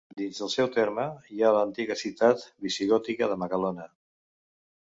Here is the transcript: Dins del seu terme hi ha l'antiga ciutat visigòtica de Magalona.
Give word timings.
Dins 0.19 0.37
del 0.43 0.49
seu 0.53 0.69
terme 0.77 1.03
hi 1.35 1.43
ha 1.43 1.51
l'antiga 1.57 1.99
ciutat 2.05 2.47
visigòtica 2.67 3.31
de 3.35 3.39
Magalona. 3.45 3.87